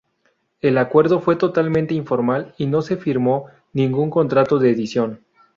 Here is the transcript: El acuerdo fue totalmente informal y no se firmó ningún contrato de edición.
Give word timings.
El 0.61 0.79
acuerdo 0.79 1.19
fue 1.19 1.35
totalmente 1.35 1.93
informal 1.93 2.55
y 2.57 2.65
no 2.65 2.81
se 2.81 2.97
firmó 2.97 3.45
ningún 3.71 4.09
contrato 4.09 4.57
de 4.57 4.71
edición. 4.71 5.19